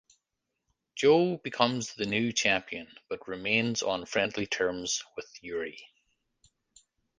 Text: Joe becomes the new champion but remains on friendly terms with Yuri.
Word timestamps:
Joe 0.95 1.37
becomes 1.37 1.93
the 1.93 2.07
new 2.07 2.31
champion 2.31 2.87
but 3.07 3.27
remains 3.27 3.83
on 3.83 4.07
friendly 4.07 4.47
terms 4.47 5.03
with 5.15 5.27
Yuri. 5.43 5.79